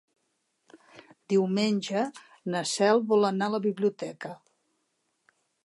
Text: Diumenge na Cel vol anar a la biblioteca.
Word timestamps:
Diumenge 1.33 2.01
na 2.55 2.63
Cel 2.71 3.03
vol 3.13 3.29
anar 3.31 3.51
a 3.53 3.55
la 3.57 3.63
biblioteca. 3.69 4.35